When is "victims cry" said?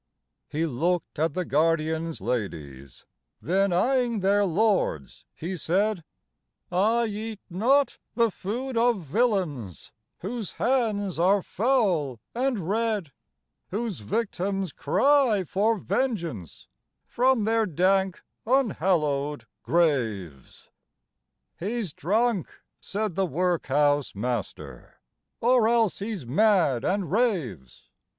13.99-15.43